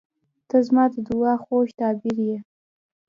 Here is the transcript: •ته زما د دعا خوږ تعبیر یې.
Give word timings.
•ته 0.49 0.57
زما 0.67 0.83
د 0.93 0.95
دعا 1.07 1.33
خوږ 1.43 1.67
تعبیر 1.79 2.17
یې. 2.27 2.37